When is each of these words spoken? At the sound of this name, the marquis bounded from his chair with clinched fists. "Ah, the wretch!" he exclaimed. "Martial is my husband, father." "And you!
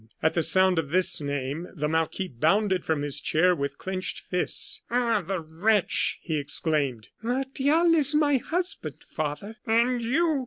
At 0.23 0.33
the 0.33 0.41
sound 0.41 0.79
of 0.79 0.89
this 0.89 1.21
name, 1.21 1.67
the 1.75 1.87
marquis 1.87 2.27
bounded 2.27 2.83
from 2.83 3.03
his 3.03 3.19
chair 3.21 3.53
with 3.55 3.77
clinched 3.77 4.19
fists. 4.21 4.81
"Ah, 4.89 5.21
the 5.21 5.39
wretch!" 5.39 6.17
he 6.23 6.39
exclaimed. 6.39 7.09
"Martial 7.21 7.93
is 7.93 8.15
my 8.15 8.37
husband, 8.37 9.03
father." 9.07 9.57
"And 9.67 10.01
you! 10.01 10.39